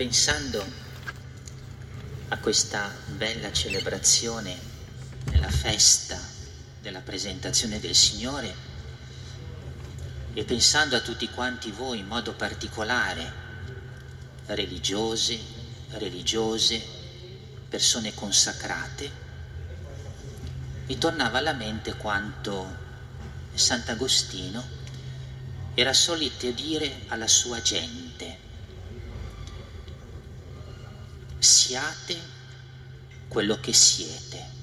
[0.00, 0.64] pensando
[2.28, 4.56] a questa bella celebrazione
[5.24, 6.18] nella festa
[6.80, 8.54] della presentazione del Signore
[10.32, 13.30] e pensando a tutti quanti voi in modo particolare,
[14.46, 15.38] religiose,
[15.90, 16.82] religiose,
[17.68, 19.10] persone consacrate,
[20.86, 22.74] mi tornava alla mente quanto
[23.52, 24.66] Sant'Agostino
[25.74, 28.29] era solito dire alla sua gente
[31.50, 32.16] siate
[33.26, 34.58] quello che siete.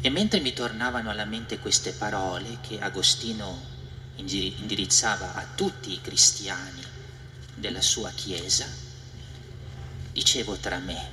[0.00, 3.72] E mentre mi tornavano alla mente queste parole che Agostino
[4.16, 6.82] indirizzava a tutti i cristiani
[7.54, 8.66] della sua Chiesa,
[10.12, 11.10] dicevo tra me,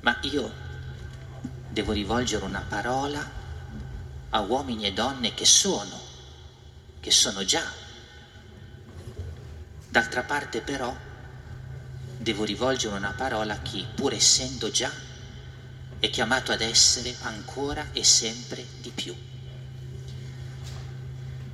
[0.00, 0.52] ma io
[1.68, 3.40] devo rivolgere una parola
[4.30, 5.98] a uomini e donne che sono,
[7.00, 7.64] che sono già.
[9.88, 11.10] D'altra parte però
[12.22, 14.90] devo rivolgere una parola a chi, pur essendo già,
[15.98, 19.14] è chiamato ad essere ancora e sempre di più.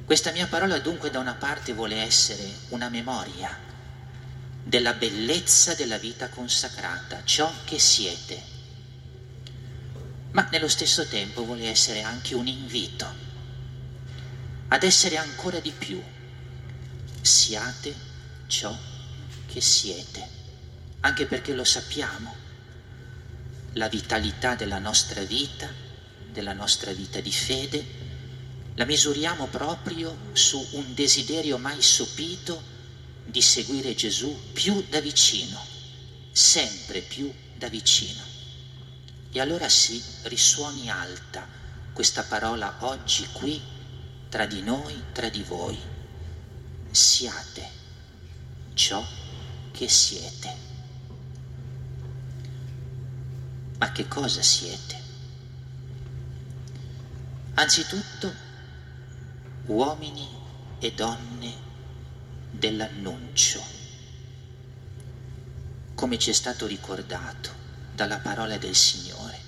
[0.04, 3.66] Questa mia parola dunque da una parte vuole essere una memoria
[4.62, 8.42] della bellezza della vita consacrata, ciò che siete,
[10.30, 13.26] ma nello stesso tempo vuole essere anche un invito
[14.68, 16.02] ad essere ancora di più.
[17.20, 17.94] Siate
[18.46, 18.76] ciò
[19.46, 20.37] che siete
[21.00, 22.34] anche perché lo sappiamo,
[23.74, 25.68] la vitalità della nostra vita,
[26.30, 27.86] della nostra vita di fede,
[28.74, 32.76] la misuriamo proprio su un desiderio mai sopito
[33.24, 35.60] di seguire Gesù più da vicino,
[36.32, 38.22] sempre più da vicino.
[39.30, 41.46] E allora sì, risuoni alta
[41.92, 43.60] questa parola oggi qui,
[44.28, 45.78] tra di noi, tra di voi.
[46.90, 47.68] Siate
[48.74, 49.04] ciò
[49.72, 50.67] che siete.
[53.78, 54.96] Ma che cosa siete?
[57.54, 58.46] Anzitutto
[59.66, 60.26] uomini
[60.78, 61.54] e donne
[62.50, 63.62] dell'annuncio,
[65.94, 67.50] come ci è stato ricordato
[67.94, 69.38] dalla parola del Signore.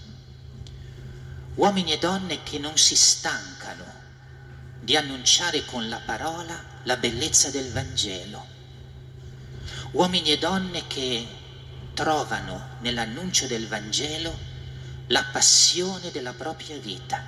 [1.55, 3.85] Uomini e donne che non si stancano
[4.81, 8.47] di annunciare con la parola la bellezza del Vangelo.
[9.93, 11.27] Uomini e donne che
[12.01, 14.35] trovano nell'annuncio del Vangelo
[15.09, 17.23] la passione della propria vita,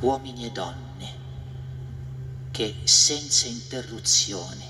[0.00, 1.14] uomini e donne
[2.50, 4.66] che senza interruzione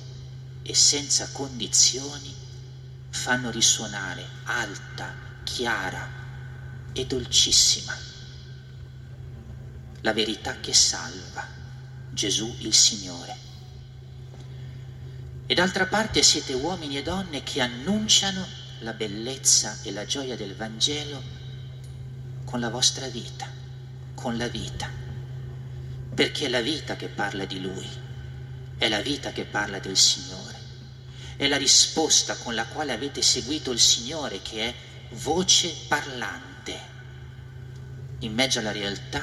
[0.60, 2.30] e senza condizioni
[3.08, 5.14] fanno risuonare alta,
[5.44, 6.06] chiara
[6.92, 7.96] e dolcissima
[10.02, 11.46] la verità che salva,
[12.10, 13.51] Gesù il Signore
[15.52, 18.42] e d'altra parte siete uomini e donne che annunciano
[18.78, 21.22] la bellezza e la gioia del Vangelo
[22.46, 23.46] con la vostra vita,
[24.14, 24.88] con la vita,
[26.14, 27.86] perché è la vita che parla di Lui,
[28.78, 30.58] è la vita che parla del Signore,
[31.36, 34.74] è la risposta con la quale avete seguito il Signore che è
[35.16, 36.80] voce parlante
[38.20, 39.22] in mezzo alla realtà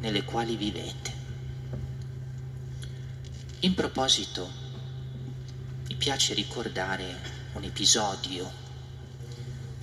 [0.00, 1.12] nelle quali vivete.
[3.60, 4.59] In proposito,
[6.00, 7.20] piace ricordare
[7.52, 8.50] un episodio,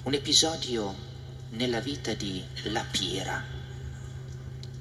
[0.02, 0.96] un episodio
[1.52, 3.44] nella vita di Lapira.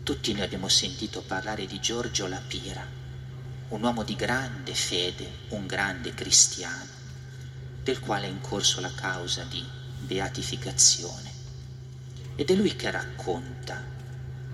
[0.03, 2.83] Tutti noi abbiamo sentito parlare di Giorgio Lapira,
[3.69, 6.89] un uomo di grande fede, un grande cristiano,
[7.83, 9.63] del quale è in corso la causa di
[9.99, 11.31] beatificazione.
[12.35, 13.85] Ed è lui che racconta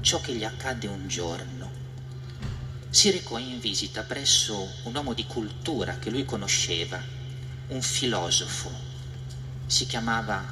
[0.00, 1.61] ciò che gli accadde un giorno
[2.92, 7.02] si recò in visita presso un uomo di cultura che lui conosceva,
[7.68, 8.70] un filosofo.
[9.64, 10.44] Si chiamava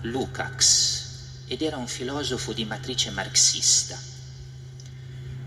[0.00, 3.96] Lukács ed era un filosofo di matrice marxista.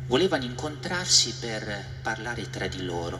[0.05, 3.19] Volevano incontrarsi per parlare tra di loro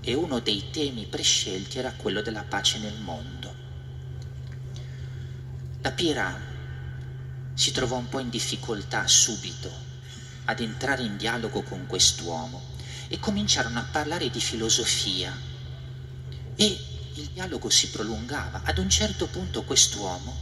[0.00, 3.54] e uno dei temi prescelti era quello della pace nel mondo.
[5.82, 6.40] La Pira
[7.52, 9.85] si trovò un po' in difficoltà subito
[10.46, 12.74] ad entrare in dialogo con quest'uomo
[13.08, 15.36] e cominciarono a parlare di filosofia.
[16.56, 16.78] E
[17.14, 18.62] il dialogo si prolungava.
[18.64, 20.34] Ad un certo punto quest'uomo,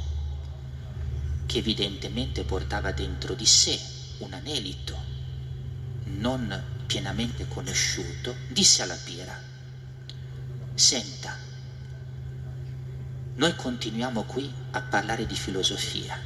[1.46, 3.78] che evidentemente portava dentro di sé
[4.18, 5.12] un anelito
[6.04, 9.38] non pienamente conosciuto, disse alla Pira,
[10.74, 11.36] senta,
[13.36, 16.18] noi continuiamo qui a parlare di filosofia,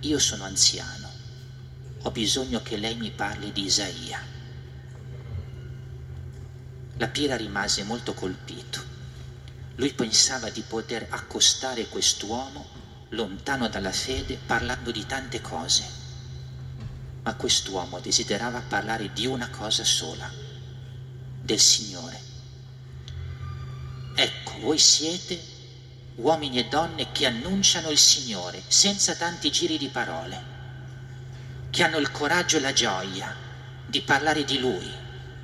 [0.00, 1.13] io sono anziano
[2.06, 4.20] ho bisogno che lei mi parli di Isaia.
[6.98, 8.92] La pira rimase molto colpito.
[9.76, 12.66] Lui pensava di poter accostare quest'uomo
[13.08, 15.82] lontano dalla fede parlando di tante cose,
[17.22, 20.30] ma quest'uomo desiderava parlare di una cosa sola,
[21.40, 22.20] del Signore.
[24.14, 25.42] Ecco, voi siete
[26.16, 30.53] uomini e donne che annunciano il Signore senza tanti giri di parole,
[31.74, 33.34] che hanno il coraggio e la gioia
[33.84, 34.88] di parlare di Lui,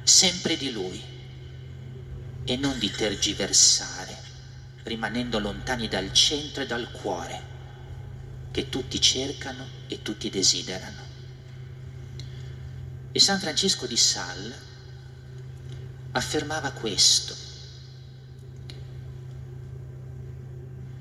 [0.04, 1.02] sempre di Lui
[2.44, 4.16] e non di tergiversare,
[4.84, 7.42] rimanendo lontani dal centro e dal cuore
[8.52, 11.02] che tutti cercano e tutti desiderano.
[13.10, 14.54] E San Francesco di Sal
[16.12, 17.34] affermava questo,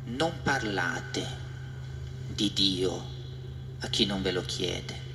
[0.05, 1.27] non parlate
[2.25, 3.05] di Dio
[3.77, 5.08] a chi non ve lo chiede,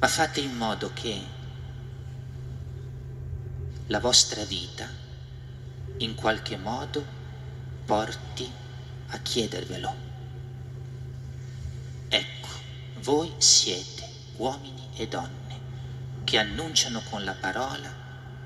[0.00, 1.20] ma fate in modo che
[3.88, 4.88] la vostra vita
[5.98, 7.04] in qualche modo
[7.84, 8.50] porti
[9.08, 9.94] a chiedervelo.
[12.08, 12.48] Ecco,
[13.00, 15.60] voi siete uomini e donne
[16.24, 17.92] che annunciano con la parola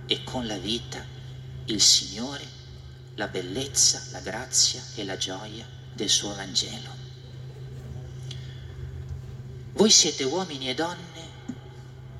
[0.07, 1.05] e con la vita
[1.67, 2.45] il Signore,
[3.15, 7.03] la bellezza, la grazia e la gioia del suo Vangelo.
[9.75, 11.14] Voi siete uomini e donne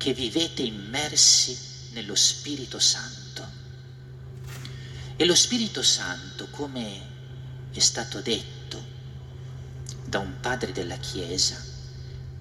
[0.05, 1.59] che vivete immersi
[1.93, 3.49] nello Spirito Santo.
[5.17, 7.01] E lo Spirito Santo, come
[7.73, 8.85] è stato detto
[10.05, 11.57] da un padre della Chiesa,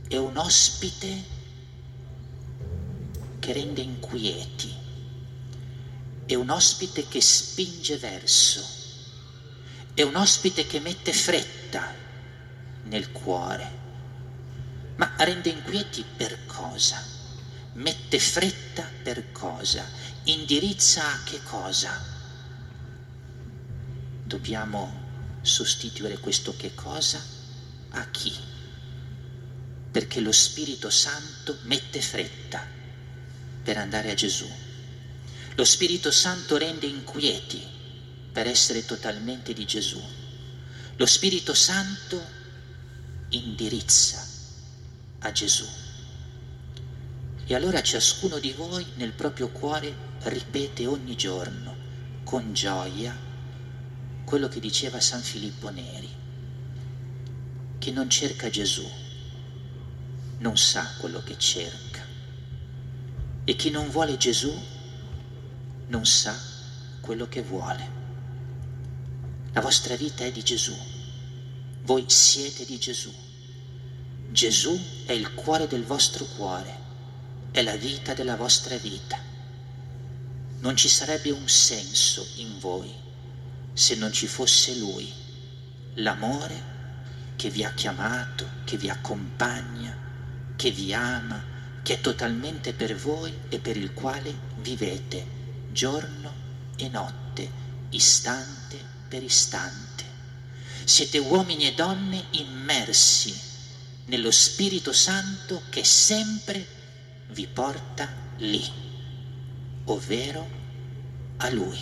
[0.09, 1.23] è un ospite
[3.39, 4.75] che rende inquieti,
[6.25, 8.61] è un ospite che spinge verso,
[9.93, 11.93] è un ospite che mette fretta
[12.83, 13.71] nel cuore.
[14.97, 17.12] Ma rende inquieti per cosa?
[17.73, 19.85] Mette fretta per cosa,
[20.23, 22.11] indirizza a che cosa.
[24.23, 25.01] Dobbiamo
[25.41, 27.21] sostituire questo che cosa
[27.91, 28.33] a chi?
[29.91, 32.65] Perché lo Spirito Santo mette fretta
[33.63, 34.49] per andare a Gesù.
[35.55, 37.61] Lo Spirito Santo rende inquieti
[38.31, 40.01] per essere totalmente di Gesù.
[40.95, 42.25] Lo Spirito Santo
[43.29, 44.25] indirizza
[45.19, 45.82] a Gesù.
[47.45, 49.93] E allora ciascuno di voi nel proprio cuore
[50.23, 51.75] ripete ogni giorno,
[52.23, 53.17] con gioia,
[54.23, 56.09] quello che diceva San Filippo Neri,
[57.79, 58.89] che non cerca Gesù,
[60.37, 62.01] non sa quello che cerca.
[63.43, 64.53] E chi non vuole Gesù
[65.87, 66.39] non sa
[67.01, 68.01] quello che vuole.
[69.51, 70.75] La vostra vita è di Gesù,
[71.81, 73.13] voi siete di Gesù.
[74.31, 76.82] Gesù è il cuore del vostro cuore
[77.53, 79.15] è la vita della vostra vita.
[80.61, 82.91] Non ci sarebbe un senso in voi
[83.73, 85.13] se non ci fosse Lui,
[85.95, 86.71] l'amore
[87.35, 89.95] che vi ha chiamato, che vi accompagna,
[90.55, 91.43] che vi ama,
[91.83, 95.23] che è totalmente per voi e per il quale vivete
[95.71, 96.33] giorno
[96.75, 97.51] e notte,
[97.89, 100.03] istante per istante.
[100.85, 103.39] Siete uomini e donne immersi
[104.05, 106.81] nello Spirito Santo che sempre
[107.33, 108.63] vi porta lì,
[109.85, 110.47] ovvero
[111.37, 111.79] a Lui.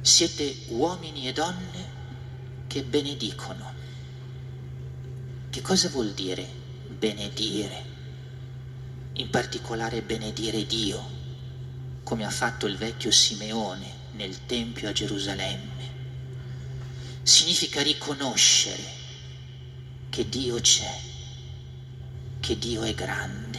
[0.00, 1.92] Siete uomini e donne
[2.68, 3.72] che benedicono.
[5.50, 6.46] Che cosa vuol dire
[6.86, 7.92] benedire?
[9.14, 11.02] In particolare benedire Dio,
[12.04, 15.92] come ha fatto il vecchio Simeone nel Tempio a Gerusalemme.
[17.22, 18.82] Significa riconoscere
[20.10, 21.13] che Dio c'è
[22.44, 23.58] che Dio è grande,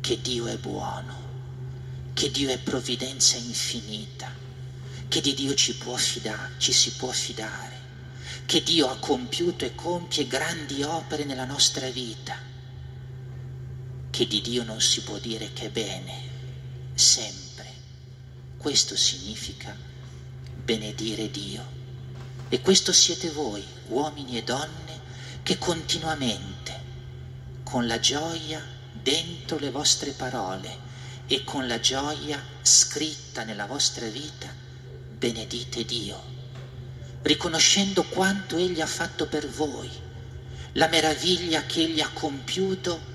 [0.00, 4.32] che Dio è buono, che Dio è provvidenza infinita,
[5.06, 7.76] che di Dio ci, può fidare, ci si può fidare,
[8.46, 12.38] che Dio ha compiuto e compie grandi opere nella nostra vita,
[14.08, 16.22] che di Dio non si può dire che è bene,
[16.94, 17.70] sempre.
[18.56, 19.76] Questo significa
[20.56, 21.62] benedire Dio.
[22.48, 25.02] E questo siete voi, uomini e donne,
[25.42, 26.53] che continuamente
[27.64, 30.78] con la gioia dentro le vostre parole
[31.26, 34.48] e con la gioia scritta nella vostra vita,
[35.18, 36.22] benedite Dio,
[37.22, 39.90] riconoscendo quanto Egli ha fatto per voi,
[40.72, 43.12] la meraviglia che Egli ha compiuto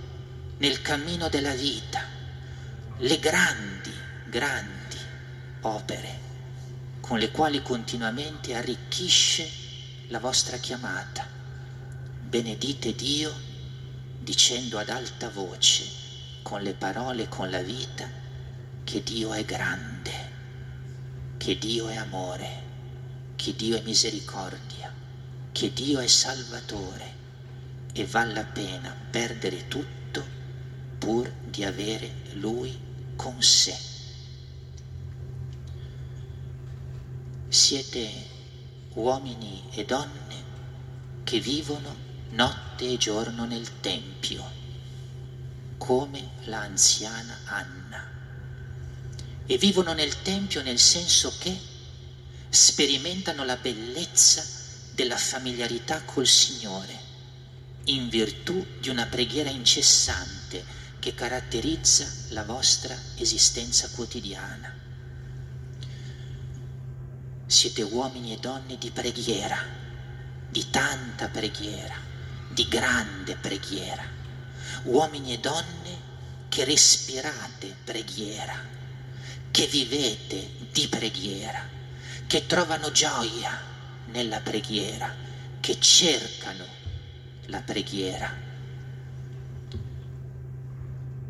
[0.57, 2.03] nel cammino della vita,
[2.97, 3.93] le grandi,
[4.25, 4.97] grandi
[5.61, 6.27] opere
[6.99, 9.49] con le quali continuamente arricchisce
[10.07, 11.25] la vostra chiamata.
[12.21, 13.48] Benedite Dio
[14.19, 15.85] dicendo ad alta voce,
[16.41, 18.09] con le parole, con la vita,
[18.83, 20.11] che Dio è grande,
[21.37, 22.63] che Dio è amore,
[23.35, 24.93] che Dio è misericordia,
[25.51, 27.17] che Dio è salvatore
[27.93, 30.25] e vale la pena perdere tutto
[30.97, 32.77] pur di avere Lui
[33.15, 33.77] con sé.
[37.47, 38.09] Siete
[38.93, 40.43] uomini e donne
[41.23, 44.43] che vivono notte e giorno nel Tempio,
[45.77, 48.07] come la anziana Anna.
[49.45, 51.57] E vivono nel Tempio nel senso che
[52.49, 54.45] sperimentano la bellezza
[54.91, 57.07] della familiarità col Signore
[57.85, 60.63] in virtù di una preghiera incessante
[60.99, 64.75] che caratterizza la vostra esistenza quotidiana.
[67.45, 69.57] Siete uomini e donne di preghiera,
[70.49, 72.08] di tanta preghiera,
[72.49, 74.03] di grande preghiera,
[74.83, 75.97] uomini e donne
[76.49, 78.55] che respirate preghiera,
[79.51, 81.67] che vivete di preghiera,
[82.27, 83.57] che trovano gioia
[84.07, 85.13] nella preghiera,
[85.59, 86.65] che cercano
[87.45, 88.47] la preghiera.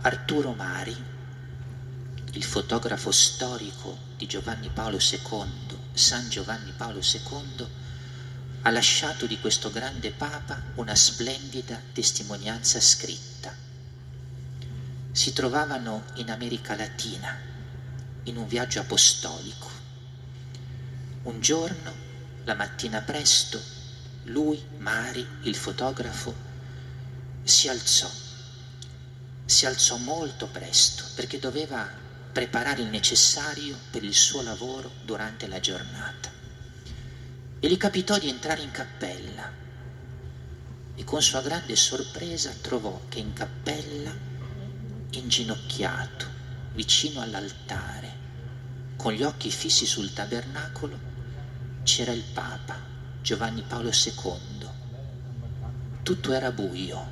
[0.01, 0.95] Arturo Mari,
[2.31, 7.67] il fotografo storico di Giovanni Paolo II, San Giovanni Paolo II,
[8.61, 13.55] ha lasciato di questo grande Papa una splendida testimonianza scritta.
[15.11, 17.37] Si trovavano in America Latina,
[18.23, 19.69] in un viaggio apostolico.
[21.23, 21.93] Un giorno,
[22.43, 23.61] la mattina presto,
[24.23, 26.33] lui, Mari, il fotografo,
[27.43, 28.09] si alzò.
[29.45, 31.87] Si alzò molto presto perché doveva
[32.31, 36.38] preparare il necessario per il suo lavoro durante la giornata.
[37.61, 39.51] E gli capitò di entrare in cappella
[40.95, 44.15] e con sua grande sorpresa trovò che in cappella,
[45.11, 46.25] inginocchiato,
[46.73, 48.17] vicino all'altare,
[48.95, 50.97] con gli occhi fissi sul tabernacolo,
[51.83, 52.79] c'era il Papa
[53.21, 54.69] Giovanni Paolo II.
[56.01, 57.07] Tutto era buio,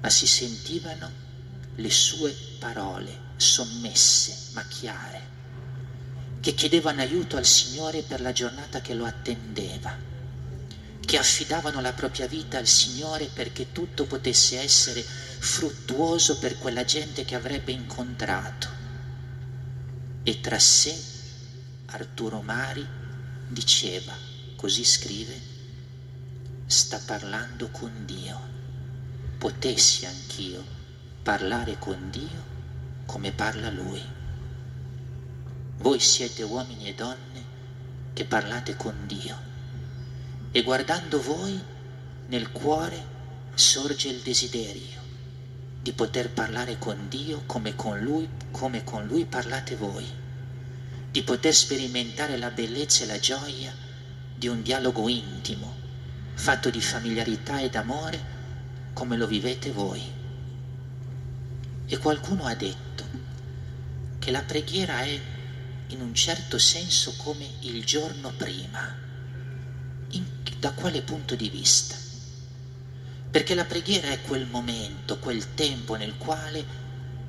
[0.00, 1.10] ma si sentivano
[1.76, 5.35] le sue parole sommesse ma chiare,
[6.46, 9.92] che chiedevano aiuto al Signore per la giornata che lo attendeva,
[11.04, 17.24] che affidavano la propria vita al Signore perché tutto potesse essere fruttuoso per quella gente
[17.24, 18.68] che avrebbe incontrato.
[20.22, 20.96] E tra sé
[21.86, 22.86] Arturo Mari
[23.48, 24.12] diceva,
[24.54, 25.40] così scrive,
[26.66, 28.40] sta parlando con Dio.
[29.36, 30.64] Potessi anch'io
[31.24, 32.44] parlare con Dio
[33.04, 34.25] come parla Lui.
[35.78, 37.44] Voi siete uomini e donne
[38.12, 39.36] che parlate con Dio
[40.50, 41.60] e guardando voi
[42.28, 43.14] nel cuore
[43.54, 45.04] sorge il desiderio
[45.82, 50.04] di poter parlare con Dio come con Lui, come con Lui parlate voi,
[51.10, 53.72] di poter sperimentare la bellezza e la gioia
[54.34, 55.74] di un dialogo intimo,
[56.34, 58.18] fatto di familiarità ed amore
[58.94, 60.02] come lo vivete voi.
[61.86, 63.04] E qualcuno ha detto
[64.18, 65.20] che la preghiera è
[65.88, 68.94] in un certo senso come il giorno prima.
[70.10, 70.24] In,
[70.58, 71.96] da quale punto di vista?
[73.30, 76.64] Perché la preghiera è quel momento, quel tempo nel quale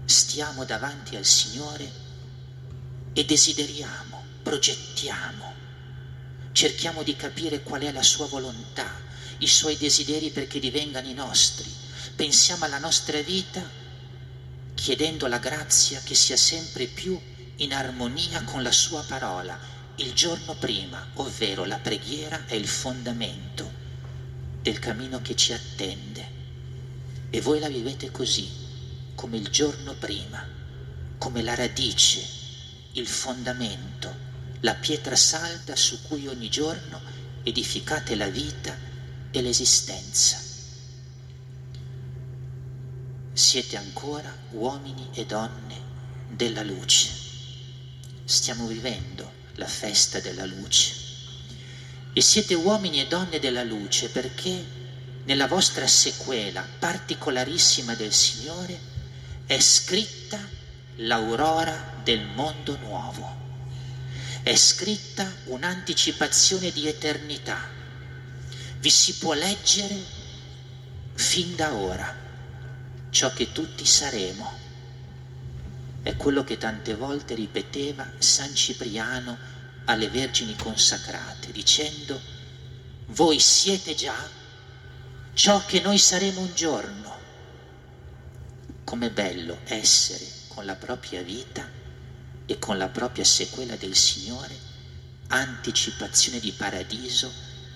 [0.05, 1.91] stiamo davanti al Signore
[3.13, 5.57] e desideriamo, progettiamo
[6.57, 8.91] cerchiamo di capire qual è la sua volontà,
[9.37, 11.71] i suoi desideri perché divengano i nostri.
[12.15, 13.61] Pensiamo alla nostra vita
[14.73, 17.15] chiedendo la grazia che sia sempre più
[17.57, 19.57] in armonia con la sua parola.
[19.95, 23.71] Il giorno prima, ovvero la preghiera, è il fondamento
[24.61, 26.35] del cammino che ci attende.
[27.29, 28.49] E voi la vivete così,
[29.15, 30.45] come il giorno prima,
[31.17, 32.25] come la radice,
[32.93, 34.25] il fondamento
[34.61, 36.99] la pietra salda su cui ogni giorno
[37.43, 38.75] edificate la vita
[39.29, 40.41] e l'esistenza.
[43.33, 45.79] Siete ancora uomini e donne
[46.27, 47.26] della luce.
[48.29, 50.93] Stiamo vivendo la festa della luce.
[52.11, 54.65] E siete uomini e donne della luce perché
[55.23, 58.77] nella vostra sequela particolarissima del Signore
[59.45, 60.37] è scritta
[60.97, 63.45] l'aurora del mondo nuovo
[64.47, 67.67] è scritta un'anticipazione di eternità.
[68.79, 70.01] Vi si può leggere
[71.15, 72.15] fin da ora
[73.09, 74.66] ciò che tutti saremo.
[76.07, 79.37] È quello che tante volte ripeteva San Cipriano
[79.83, 82.17] alle vergini consacrate, dicendo,
[83.07, 84.15] voi siete già
[85.33, 87.13] ciò che noi saremo un giorno.
[88.85, 91.67] Com'è bello essere con la propria vita
[92.45, 94.55] e con la propria sequela del Signore
[95.27, 97.29] anticipazione di paradiso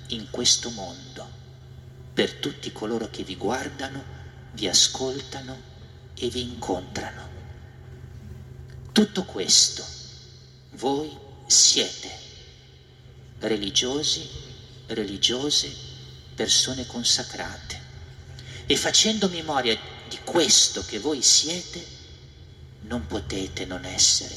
[0.07, 1.29] in questo mondo
[2.13, 4.01] per tutti coloro che vi guardano,
[4.53, 5.61] vi ascoltano
[6.13, 7.30] e vi incontrano.
[8.91, 9.85] Tutto questo
[10.71, 11.09] voi
[11.47, 12.09] siete
[13.39, 14.27] religiosi,
[14.87, 15.73] religiose,
[16.35, 17.79] persone consacrate.
[18.65, 19.79] E facendo memoria
[20.09, 21.85] di questo che voi siete,
[22.81, 24.35] non potete non essere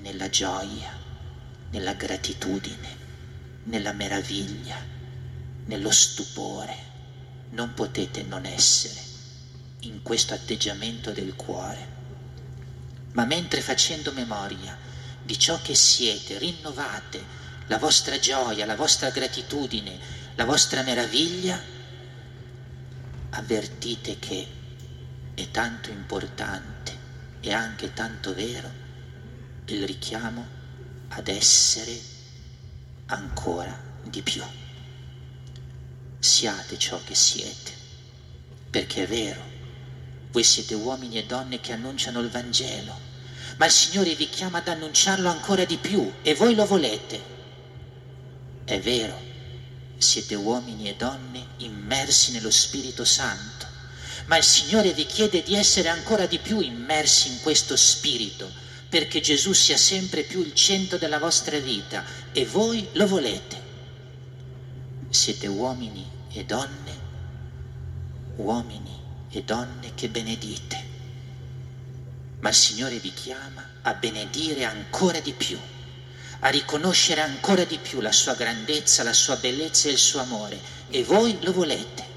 [0.00, 0.98] nella gioia,
[1.70, 2.96] nella gratitudine,
[3.64, 4.76] nella meraviglia,
[5.66, 6.90] nello stupore.
[7.50, 9.00] Non potete non essere
[9.80, 12.01] in questo atteggiamento del cuore.
[13.12, 14.76] Ma mentre facendo memoria
[15.22, 19.98] di ciò che siete, rinnovate la vostra gioia, la vostra gratitudine,
[20.34, 21.60] la vostra meraviglia,
[23.30, 24.46] avvertite che
[25.34, 26.98] è tanto importante
[27.40, 28.70] e anche tanto vero
[29.66, 30.46] il richiamo
[31.08, 31.98] ad essere
[33.06, 34.42] ancora di più.
[36.18, 37.72] Siate ciò che siete,
[38.70, 39.51] perché è vero,
[40.32, 42.98] voi siete uomini e donne che annunciano il Vangelo,
[43.58, 47.30] ma il Signore vi chiama ad annunciarlo ancora di più e voi lo volete.
[48.64, 49.20] È vero,
[49.98, 53.66] siete uomini e donne immersi nello Spirito Santo,
[54.24, 58.50] ma il Signore vi chiede di essere ancora di più immersi in questo Spirito,
[58.88, 63.60] perché Gesù sia sempre più il centro della vostra vita e voi lo volete.
[65.10, 66.98] Siete uomini e donne,
[68.36, 69.01] uomini
[69.32, 70.84] e donne che benedite,
[72.40, 75.58] ma il Signore vi chiama a benedire ancora di più
[76.44, 80.60] a riconoscere ancora di più la sua grandezza, la sua bellezza e il suo amore.
[80.90, 82.10] E voi lo volete.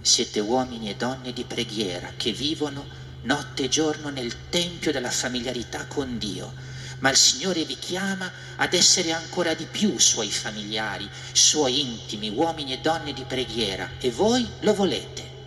[0.00, 2.86] Siete uomini e donne di preghiera che vivono
[3.22, 6.54] notte e giorno nel tempio della familiarità con Dio.
[7.00, 12.74] Ma il Signore vi chiama ad essere ancora di più suoi familiari, suoi intimi, uomini
[12.74, 13.90] e donne di preghiera.
[13.98, 15.37] E voi lo volete.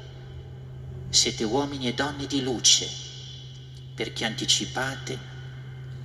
[1.12, 2.89] Siete uomini e donne di luce,
[3.93, 5.19] perché anticipate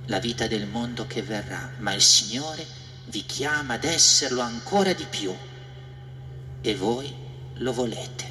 [0.07, 2.67] la vita del mondo che verrà, ma il Signore
[3.05, 5.33] vi chiama ad esserlo ancora di più
[6.59, 7.09] e voi
[7.53, 8.25] lo volete.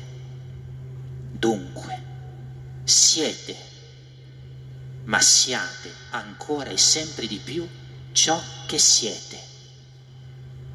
[1.31, 2.03] Dunque,
[2.85, 3.57] siete,
[5.05, 7.67] ma siate ancora e sempre di più
[8.13, 9.41] ciò che siete,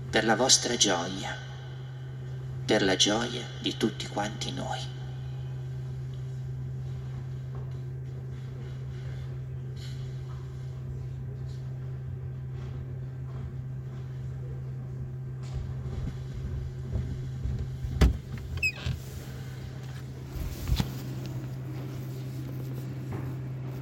[0.09, 1.37] per la vostra gioia,
[2.65, 4.99] per la gioia di tutti quanti noi.